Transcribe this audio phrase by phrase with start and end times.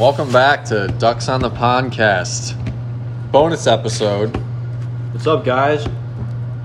[0.00, 2.56] Welcome back to Ducks on the Podcast.
[3.30, 4.34] Bonus episode.
[5.12, 5.86] What's up, guys?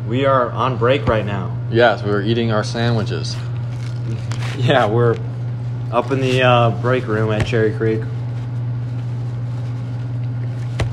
[0.07, 1.55] We are on break right now.
[1.69, 3.35] Yes, we were eating our sandwiches.
[4.57, 5.17] Yeah, we're
[5.91, 8.01] up in the uh, break room at Cherry Creek.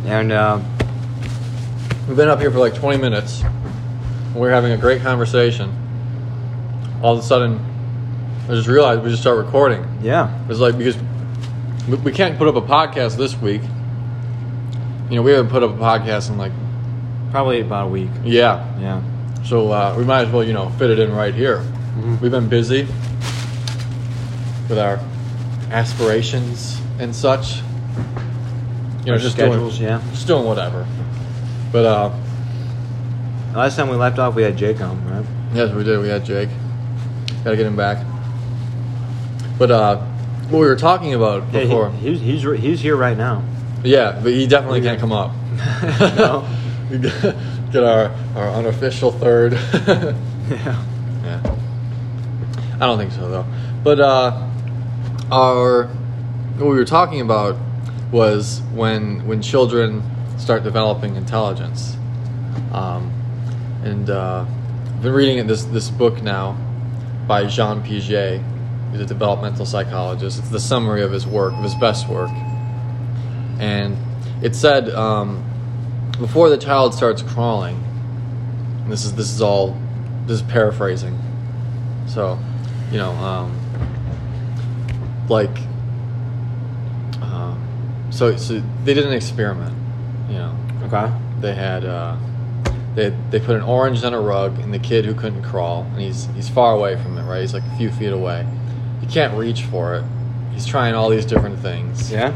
[0.07, 0.61] And uh,
[2.09, 3.45] We've been up here for like 20 minutes.
[4.35, 5.73] We're having a great conversation.
[7.03, 7.61] All of a sudden,
[8.47, 9.87] I just realized we just start recording.
[10.03, 10.97] yeah, It's like because
[11.89, 13.63] we- we can't put up a podcast this week.
[15.11, 16.53] You know, we haven't put up a podcast in like
[17.31, 18.09] probably about a week.
[18.25, 18.65] yeah.
[18.81, 19.01] Yeah.
[19.45, 21.65] So uh, we might as well, you know, fit it in right here.
[22.21, 22.87] We've been busy
[24.69, 25.01] with our
[25.71, 27.57] aspirations and such.
[27.57, 30.01] You know, Our just schedules, doing, yeah.
[30.13, 30.87] just doing whatever.
[31.73, 32.11] But uh,
[33.55, 35.27] Last time we left off, we had Jake on, right?
[35.55, 36.01] yes, we did.
[36.01, 36.49] We had Jake.
[37.45, 38.03] Got to get him back.
[39.59, 40.01] But uh,
[40.53, 43.43] what we were talking about Yeah, before, he, he's he's re- he's here right now.
[43.83, 45.33] yeah, but he definitely can't come up.
[46.17, 46.47] No.
[46.91, 47.37] get
[47.73, 49.59] get our our unofficial third.
[50.51, 50.85] Yeah.
[51.25, 51.57] Yeah.
[52.81, 53.47] I don't think so though.
[53.83, 54.49] But uh
[55.31, 55.87] our
[56.59, 57.57] what we were talking about
[58.11, 60.03] was when when children
[60.39, 61.97] start developing intelligence.
[62.73, 63.11] Um
[63.85, 64.45] and uh
[64.87, 66.57] I've been reading this this book now
[67.27, 68.43] by Jean Piaget.
[68.93, 70.39] He's a developmental psychologist.
[70.39, 72.31] It's the summary of his work, of his best work.
[73.59, 73.97] And
[74.43, 75.43] it said um,
[76.19, 77.77] before the child starts crawling,
[78.83, 79.77] and this is this is all
[80.27, 81.19] this is paraphrasing.
[82.07, 82.39] So,
[82.91, 83.59] you know, um,
[85.29, 85.57] like,
[87.23, 87.55] uh,
[88.11, 89.75] so so they did an experiment.
[90.29, 91.11] You know, Okay.
[91.41, 92.17] they had uh,
[92.95, 96.01] they they put an orange on a rug, and the kid who couldn't crawl, and
[96.01, 97.41] he's he's far away from it, right?
[97.41, 98.47] He's like a few feet away.
[99.13, 100.05] Can't reach for it.
[100.53, 102.33] He's trying all these different things Yeah.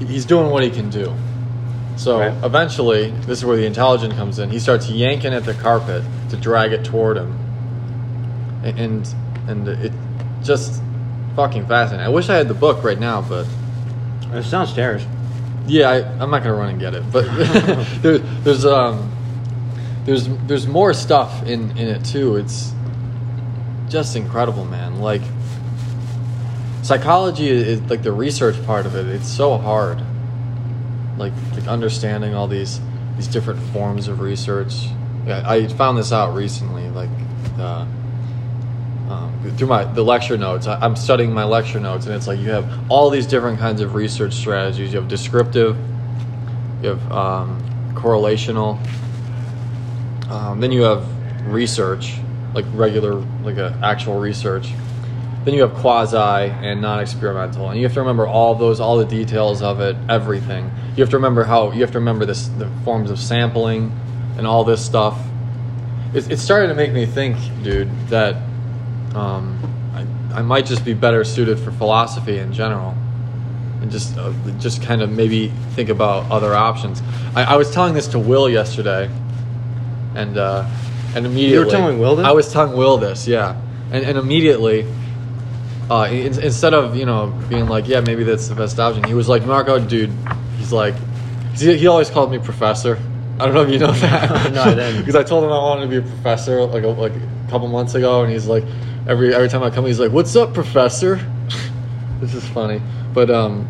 [0.00, 1.12] he's doing what he can do.
[1.96, 2.32] So Right.
[2.44, 4.50] eventually, this is where the intelligence comes in.
[4.50, 7.36] He starts yanking at the carpet to drag it toward him,
[8.62, 9.08] and
[9.48, 9.92] and it
[10.44, 10.80] just
[11.34, 12.06] fucking fascinating.
[12.06, 13.46] I wish I had the book right now, but
[14.32, 15.04] It's downstairs.
[15.66, 17.02] yeah, I, I'm not gonna run and get it.
[17.10, 17.24] But
[18.02, 19.10] there, there's um
[20.04, 22.36] there's there's more stuff in in it too.
[22.36, 22.72] It's
[23.88, 25.00] just incredible, man.
[25.00, 25.22] Like
[26.82, 29.06] psychology is, like the research part of it.
[29.06, 30.00] It's so hard.
[31.16, 32.80] Like like understanding all these
[33.16, 34.88] these different forms of research.
[35.26, 36.88] I found this out recently.
[36.90, 37.10] Like.
[37.58, 37.86] Uh,
[39.08, 42.38] um, through my the lecture notes I, i'm studying my lecture notes and it's like
[42.38, 45.78] you have all these different kinds of research strategies you have descriptive
[46.82, 47.58] you have um,
[47.94, 48.78] correlational
[50.30, 51.06] um, then you have
[51.46, 52.18] research
[52.54, 54.72] like regular like a actual research.
[55.44, 59.04] Then you have quasi and non-experimental and you have to remember all those all the
[59.04, 60.70] details of it everything.
[60.96, 63.92] You have to remember how you have to remember this the forms of sampling
[64.36, 65.18] and all this stuff.
[66.14, 68.36] It, it started to make me think dude that
[69.14, 69.58] um,
[69.94, 72.94] I, I might just be better suited for philosophy in general
[73.80, 77.02] and just uh, just kind of maybe think about other options.
[77.34, 79.10] I, I was telling this to will yesterday
[80.14, 80.68] and uh,
[81.14, 82.26] and immediately you were telling Will this?
[82.26, 83.60] I was telling Will this yeah
[83.90, 84.86] and, and immediately
[85.90, 89.14] uh, in, instead of you know being like yeah maybe that's the best option he
[89.14, 90.12] was like Marco dude
[90.58, 90.94] he's like
[91.56, 92.98] he, he always called me professor
[93.40, 94.98] I don't know if you know that No, I didn't.
[94.98, 97.68] because I told him I wanted to be a professor like a, like a couple
[97.68, 98.64] months ago, and he's like,
[99.06, 101.20] every every time I come, he's like, "What's up, professor?"
[102.20, 102.82] this is funny,
[103.14, 103.68] but um,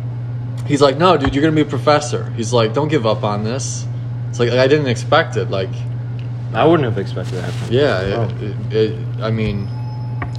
[0.65, 3.43] he's like, "No, dude, you're gonna be a professor." He's like, "Don't give up on
[3.43, 3.85] this."
[4.29, 5.51] It's like I didn't expect it.
[5.51, 5.69] Like,
[6.53, 7.53] I wouldn't have expected that.
[7.71, 8.23] yeah, Oh.
[8.23, 9.67] it, it, it, I mean,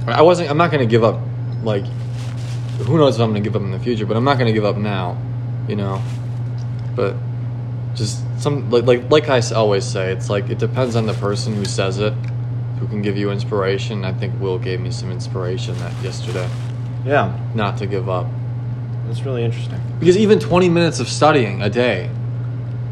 [0.07, 0.49] I wasn't.
[0.49, 1.19] I'm not gonna give up.
[1.63, 1.85] Like,
[2.85, 4.05] who knows if I'm gonna give up in the future?
[4.05, 5.17] But I'm not gonna give up now.
[5.67, 6.01] You know,
[6.95, 7.15] but
[7.95, 11.53] just some like like like I always say, it's like it depends on the person
[11.55, 12.13] who says it,
[12.79, 14.03] who can give you inspiration.
[14.03, 16.49] I think Will gave me some inspiration that yesterday,
[17.05, 17.37] Yeah.
[17.55, 18.25] not to give up.
[19.07, 19.79] That's really interesting.
[19.99, 22.09] Because even 20 minutes of studying a day,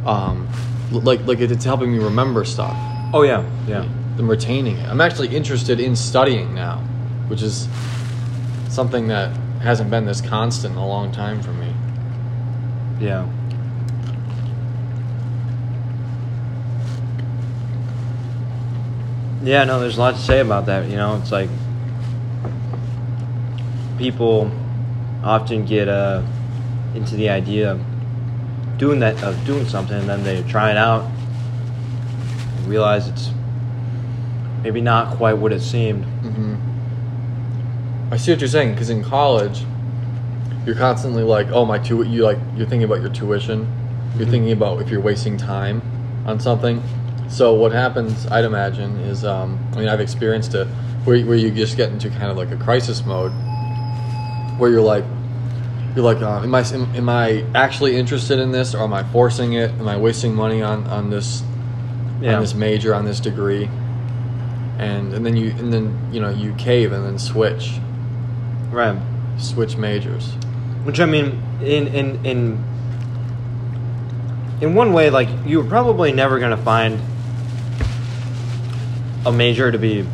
[0.06, 0.48] um,
[0.92, 2.78] like like it's helping me remember stuff.
[3.14, 3.48] Oh yeah.
[3.68, 3.88] Yeah.
[4.18, 4.88] I'm retaining it.
[4.88, 6.80] I'm actually interested in studying now,
[7.28, 7.68] which is
[8.68, 11.74] something that hasn't been this constant in a long time for me.
[13.00, 13.28] Yeah.
[19.42, 20.90] Yeah, no, there's a lot to say about that.
[20.90, 21.50] You know, it's like
[23.98, 24.52] people
[25.24, 26.22] often get uh,
[26.94, 27.82] into the idea of
[28.78, 31.10] doing that of doing something, and then they try it out,
[32.70, 33.30] realize it's
[34.64, 36.04] maybe not quite what it seemed.
[36.06, 36.56] hmm
[38.12, 39.64] I see what you're saying because in college,
[40.66, 43.68] you're constantly like, oh my tu you like you're thinking about your tuition.
[44.18, 44.32] You're Mhm.
[44.32, 45.82] thinking about if you're wasting time
[46.26, 46.82] on something.
[47.28, 50.68] So what happens, I'd imagine, is um, I mean I've experienced it
[51.06, 53.32] where where you just get into kind of like a crisis mode,
[54.58, 55.06] where you're like.
[55.96, 59.04] You're like, uh, am I am, am I actually interested in this, or am I
[59.12, 59.72] forcing it?
[59.80, 61.42] Am I wasting money on, on this
[62.22, 62.36] Yeah.
[62.36, 63.70] on this major on this degree
[64.78, 67.80] and and then you and then you know you cave and then switch
[68.72, 68.98] Right.
[69.38, 70.32] switch majors
[70.84, 72.64] Which I mean, in in in
[74.62, 77.00] in one way, like you're probably never gonna find
[79.26, 80.06] a major to be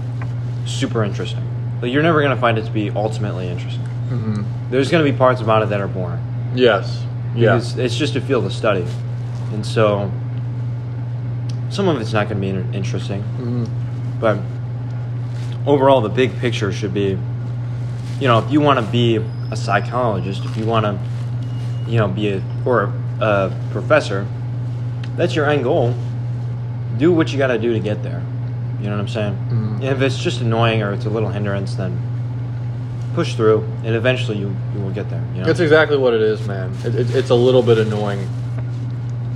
[0.65, 1.41] super interesting.
[1.81, 3.83] Like you're never gonna find it to be ultimately interesting.
[4.09, 4.43] mm-hmm.
[4.71, 6.19] There's gonna be parts about it that are boring.
[6.55, 7.01] yes
[7.35, 8.85] yeah Because it's just a field of study,
[9.53, 10.11] and so
[11.69, 13.21] some of it's not gonna be in- interesting.
[13.21, 13.65] hmm
[14.19, 14.39] But
[15.65, 17.17] overall, the big picture should be,
[18.19, 19.17] you know, if you want to be
[19.51, 20.97] a psychologist, if you want to,
[21.89, 24.25] you know, be a or a professor,
[25.17, 25.93] that's your end goal.
[26.97, 28.21] Do what you got to do to get there.
[28.79, 29.37] You know what I'm saying?
[29.51, 29.83] Mhm.
[29.83, 31.97] If it's just annoying or it's a little hindrance, then
[33.15, 35.21] push through, and eventually you you will get there.
[35.33, 38.27] You know, that's exactly what it is man it, it, it's a little bit annoying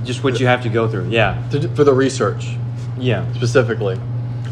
[0.04, 1.08] just what you have to go through.
[1.08, 2.56] Yeah, to, for the research.
[2.98, 3.96] Yeah, specifically.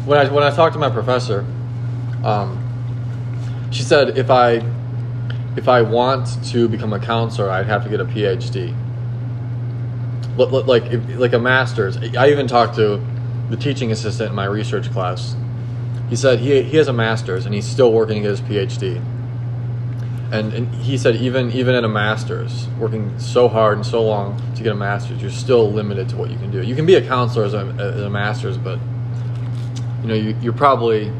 [0.05, 1.45] When I when I talked to my professor
[2.23, 4.61] um, she said if I
[5.55, 8.75] if I want to become a counselor I'd have to get a PhD
[10.37, 10.83] Li- li- like
[11.17, 13.03] like a master's I even talked to
[13.49, 15.35] the teaching assistant in my research class.
[16.09, 19.03] He said he, he has a master's and he's still working to get his PhD
[20.31, 24.39] and, and he said even even at a master's working so hard and so long
[24.55, 26.61] to get a master's you're still limited to what you can do.
[26.61, 28.79] You can be a counselor as a, as a master's but
[30.01, 31.11] you know you, you're probably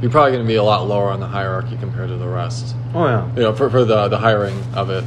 [0.00, 2.74] you're probably going to be a lot lower on the hierarchy compared to the rest.
[2.94, 5.04] Oh yeah, you know for, for the the hiring of it.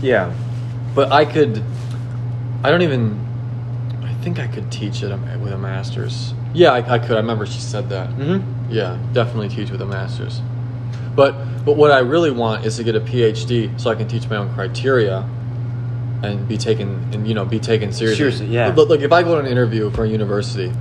[0.00, 0.34] Yeah.
[0.96, 1.62] but i could
[2.64, 3.20] i don't even
[4.02, 6.34] i think i could teach it with a master's.
[6.54, 7.12] Yeah i, I could.
[7.12, 8.10] I remember she said that.
[8.10, 8.72] Mm-hmm.
[8.72, 10.40] yeah definitely teach with a master's
[11.14, 14.28] but but what i really want is to get a phd so i can teach
[14.28, 15.28] my own criteria
[16.22, 18.68] and be taken and you know be taken seriously Seriously, yeah.
[18.68, 20.72] Look, look, if i go to an interview for a university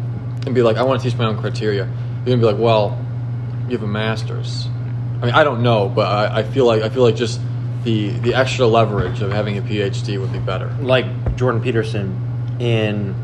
[0.45, 2.97] and be like i want to teach my own criteria you're gonna be like well
[3.67, 4.67] you have a master's
[5.21, 7.39] i mean i don't know but i, I feel like i feel like just
[7.83, 11.05] the the extra leverage of having a phd would be better like
[11.35, 13.15] Jordan Peterson in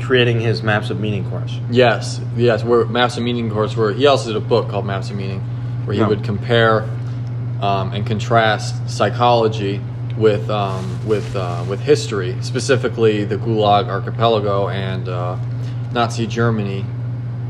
[0.00, 1.58] creating his maps of meaning course.
[1.70, 2.64] Yes, yes.
[2.64, 5.42] Where Maps of Meaning course, where he also did a book called Maps of Meaning,
[5.88, 6.08] where he Yeah.
[6.08, 6.82] would compare
[7.62, 9.80] um, and contrast psychology
[10.18, 15.36] with um, with uh, with history, specifically the Gulag Archipelago and uh,
[15.92, 16.84] Nazi Germany,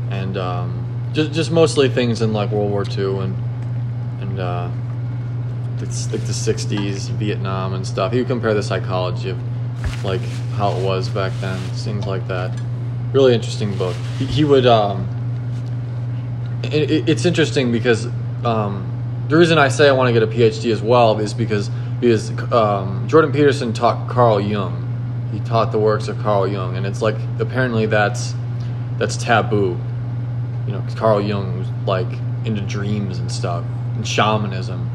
[0.09, 3.35] and um, just just mostly things in like World War II and
[4.21, 4.69] and uh,
[5.81, 8.13] it's like the '60s, Vietnam and stuff.
[8.13, 9.37] He would compare the psychology of
[10.05, 10.21] like
[10.55, 12.51] how it was back then, things like that.
[13.13, 13.95] Really interesting book.
[14.17, 14.65] He, he would.
[14.65, 15.07] Um,
[16.63, 18.07] it- it's interesting because
[18.45, 21.69] um, the reason I say I want to get a PhD as well is because
[21.99, 24.85] because um, Jordan Peterson taught Carl Jung.
[25.31, 28.33] He taught the works of Carl Jung, and it's like apparently that's
[28.97, 29.77] that's taboo.
[30.65, 32.07] You know, Carl Jung was like
[32.45, 33.63] into dreams and stuff
[33.95, 34.89] and shamanism.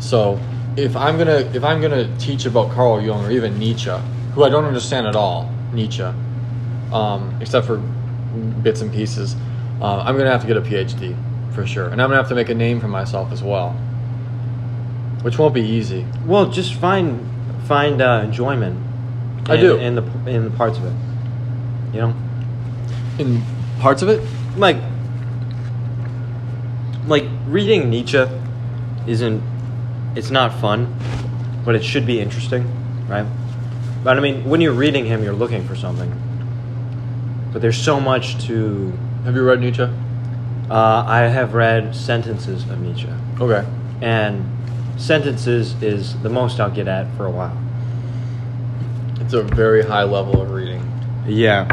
[0.00, 0.38] So
[0.76, 3.90] if I'm gonna if I'm gonna teach about Carl Jung or even Nietzsche,
[4.34, 6.04] who I don't understand at all, Nietzsche,
[6.92, 7.78] um, except for
[8.62, 9.34] bits and pieces,
[9.80, 11.16] uh, I'm gonna have to get a PhD
[11.54, 13.70] for sure, and I'm gonna have to make a name for myself as well,
[15.22, 16.06] which won't be easy.
[16.26, 17.28] Well, just find
[17.66, 18.78] find uh, enjoyment.
[19.46, 19.76] I do.
[19.76, 20.94] in the in the parts of it.
[21.94, 22.14] You know,
[23.18, 23.42] In
[23.80, 24.22] parts of it,
[24.56, 24.76] like
[27.06, 28.24] like reading Nietzsche
[29.06, 29.42] isn't
[30.14, 30.94] it's not fun,
[31.64, 32.66] but it should be interesting,
[33.08, 33.26] right?
[34.04, 36.10] But I mean, when you're reading him, you're looking for something.
[37.52, 38.92] But there's so much to.
[39.24, 39.88] have you read Nietzsche?
[40.70, 43.08] Uh, I have read sentences of Nietzsche,
[43.40, 43.66] Okay.
[44.00, 44.44] and
[44.96, 47.56] sentences is the most I'll get at for a while.
[49.20, 50.88] It's a very high level of reading.
[51.26, 51.66] Yeah,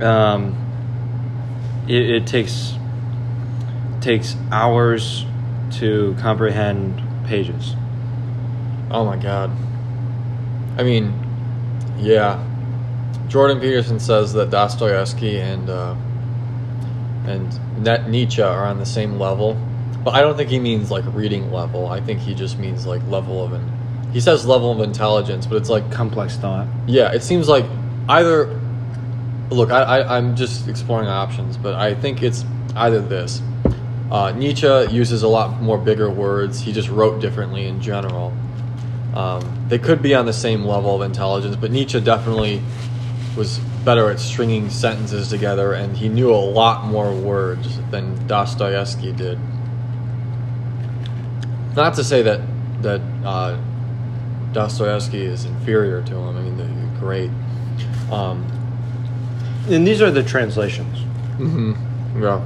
[0.00, 0.54] um,
[1.88, 2.74] it, it takes
[4.00, 5.24] takes hours
[5.72, 7.74] to comprehend pages.
[8.90, 9.50] Oh my god.
[10.76, 11.14] I mean,
[11.98, 12.44] yeah.
[13.28, 15.94] Jordan Peterson says that Dostoevsky and uh,
[17.26, 19.56] and Net Nietzsche are on the same level,
[20.04, 21.86] but I don't think he means like reading level.
[21.86, 23.52] I think he just means like level of.
[23.52, 23.72] In-
[24.12, 26.66] he says level of intelligence, but it's like Complex thought.
[26.86, 27.64] yeah, it seems like
[28.08, 28.60] either.
[29.50, 33.42] Look, I, I I'm just exploring options, but I think it's either this.
[34.10, 36.60] Uh, Nietzsche uses a lot more bigger words.
[36.60, 38.32] He just wrote differently in general.
[39.14, 42.62] Um, they could be on the same level of intelligence, but Nietzsche definitely
[43.36, 49.12] was better at stringing sentences together, and he knew a lot more words than Dostoevsky
[49.12, 49.38] did.
[51.74, 52.40] Not to say that
[52.82, 53.56] that uh,
[54.52, 56.36] Dostoevsky is inferior to him.
[56.36, 57.30] I mean, they're great.
[58.10, 58.44] Um,
[59.68, 60.98] And these are the translations.
[61.38, 61.72] hmm
[62.20, 62.42] Yeah.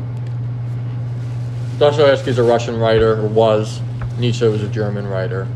[1.81, 3.81] is a Russian writer, or was.
[4.19, 5.47] Nietzsche was a German writer.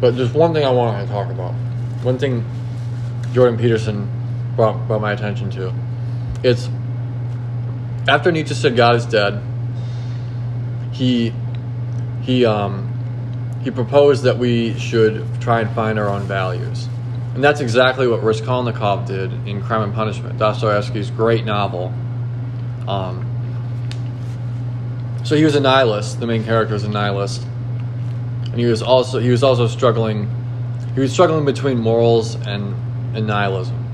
[0.00, 1.52] But there's one thing I wanted to talk about.
[2.02, 2.44] One thing
[3.32, 4.08] Jordan Peterson
[4.58, 5.72] brought, brought my attention to.
[6.42, 6.68] It's
[8.08, 9.40] after Nietzsche said God is dead,
[10.92, 11.32] he
[12.22, 12.86] he um
[13.62, 16.88] he proposed that we should try and find our own values.
[17.34, 21.92] And that's exactly what Raskolnikov did in Crime and Punishment, Dostoevsky's great novel.
[22.88, 23.24] Um,
[25.24, 26.18] so he was a nihilist.
[26.18, 27.44] The main character was a nihilist,
[28.46, 30.28] and he was also he was also struggling.
[30.94, 32.74] He was struggling between morals and
[33.14, 33.87] and nihilism.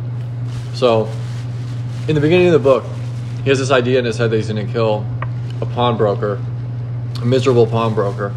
[0.75, 1.09] So,
[2.09, 2.85] in the beginning of the book,
[3.43, 5.07] he has this idea in his head that he's going to kill
[5.61, 6.40] a pawnbroker,
[7.23, 8.35] a miserable pawnbroker,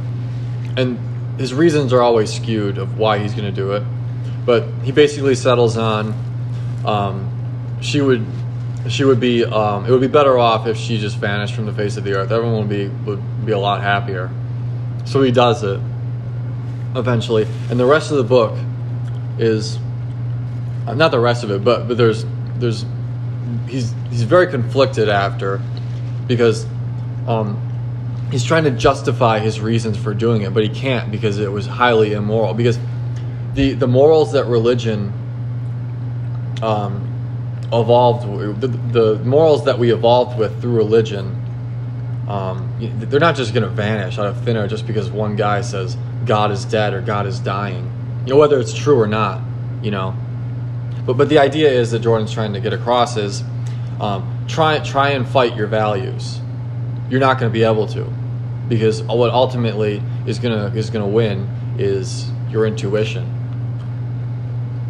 [0.77, 1.00] and
[1.39, 3.84] his reasons are always skewed of why he's going to do it.
[4.46, 6.13] But he basically settles on
[6.86, 8.25] um, she would
[8.88, 11.74] she would be um, it would be better off if she just vanished from the
[11.74, 12.32] face of the earth.
[12.32, 14.29] Everyone would be would be a lot happier.
[15.06, 15.79] So he does it
[16.96, 18.58] eventually, and the rest of the book
[19.39, 19.79] is
[20.88, 22.25] uh, not the rest of it, but but there's
[22.56, 22.86] there's
[23.67, 25.62] he's he's very conflicted after
[26.27, 26.65] because
[27.27, 27.62] um,
[28.32, 31.65] he's trying to justify his reasons for doing it, but he can't because it was
[31.65, 32.53] highly immoral.
[32.53, 32.79] Because
[33.53, 35.12] the the morals that religion
[36.62, 37.03] um,
[37.74, 41.36] evolved, the, the morals that we evolved with through religion,
[42.29, 45.62] um, they're not just going to vanish out of thin air just because one guy
[45.62, 47.91] says God is dead or God is dying.
[48.25, 49.41] You know whether it's true or not.
[49.82, 50.15] You know,
[51.07, 53.41] but but the idea is that Jordan's trying to get across is
[54.01, 56.39] um, try try and fight your values.
[57.09, 58.03] You're not going to be able to,
[58.67, 61.49] because what ultimately is gonna is gonna win
[61.79, 63.25] is your intuition.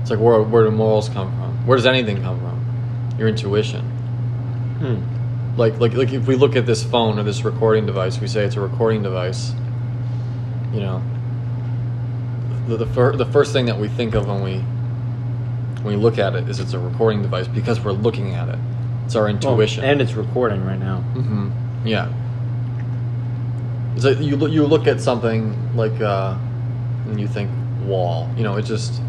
[0.01, 1.67] It's like where where do morals come from?
[1.67, 3.15] Where does anything come from?
[3.19, 3.81] Your intuition.
[4.79, 5.55] Hmm.
[5.55, 8.43] Like like like if we look at this phone or this recording device, we say
[8.43, 9.53] it's a recording device.
[10.74, 11.03] You know,
[12.67, 14.63] the the, fir- the first thing that we think of when we
[15.81, 18.60] when we look at it is it's a recording device because we're looking at it.
[19.05, 19.84] It's our Well, intuition.
[19.84, 20.98] and it's recording right now.
[21.00, 21.50] hmm
[21.86, 22.12] Yeah.
[23.96, 26.36] It's like you look, you look at something like uh,
[27.07, 27.50] and you think
[27.84, 28.29] wall.
[28.38, 29.01] You know, it just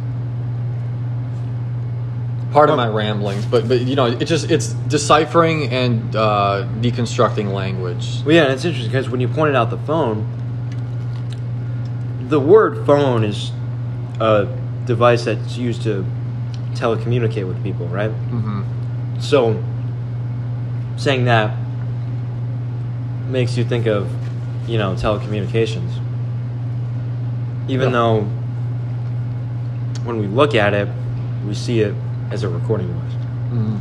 [2.53, 7.53] part of my ramblings, but but you know, it just it's deciphering and uh, deconstructing
[7.53, 8.23] language.
[8.25, 10.27] Well, yeah, and it's interesting because when you pointed out the phone,
[12.29, 13.51] the word phone is
[14.21, 14.47] a
[14.87, 16.05] device that's used to
[16.79, 18.11] telecommunicate with people, right?
[18.11, 18.63] hmm
[19.21, 19.63] So,
[20.97, 21.57] saying that
[23.29, 24.09] makes you think of,
[24.69, 25.91] you know, telecommunications.
[27.69, 27.93] Even Yeah.
[27.99, 28.21] though
[30.05, 30.89] when we look at it,
[31.47, 31.95] we see it
[32.31, 33.13] as a recording device.
[33.51, 33.77] hmm